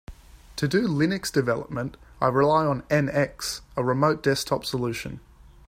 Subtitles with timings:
[0.55, 5.19] To do Linux development, I rely on NX, a remote desktop solution.